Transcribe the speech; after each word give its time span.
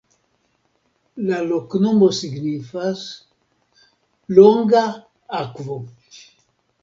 La 1.25 1.41
loknomo 1.49 2.07
signifas: 2.19 3.03
longa-akvo. 4.39 5.77